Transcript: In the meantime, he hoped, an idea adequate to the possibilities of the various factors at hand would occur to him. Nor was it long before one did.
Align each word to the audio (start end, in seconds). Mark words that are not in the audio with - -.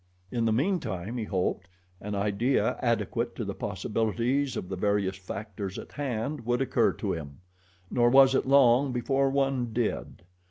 In 0.31 0.45
the 0.45 0.51
meantime, 0.51 1.17
he 1.17 1.25
hoped, 1.25 1.67
an 1.99 2.15
idea 2.15 2.75
adequate 2.81 3.35
to 3.35 3.45
the 3.45 3.53
possibilities 3.53 4.57
of 4.57 4.67
the 4.67 4.75
various 4.75 5.15
factors 5.15 5.77
at 5.77 5.91
hand 5.91 6.43
would 6.43 6.59
occur 6.59 6.91
to 6.93 7.11
him. 7.13 7.41
Nor 7.91 8.09
was 8.09 8.33
it 8.33 8.47
long 8.47 8.91
before 8.93 9.29
one 9.29 9.73
did. 9.73 10.23